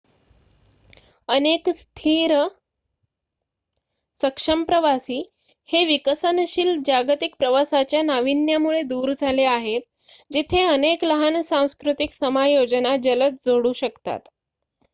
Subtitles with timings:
[1.29, 2.31] अनेक स्थिर
[4.17, 5.17] सक्षम प्रवासी
[5.69, 9.81] हे विकसनशील जागतिक प्रवासाच्या नावीन्यामुळे दूर झाले आहेत
[10.31, 14.19] जिथे अनेक लहान सांस्कृतिक समायोजना जलद जोडू शकतात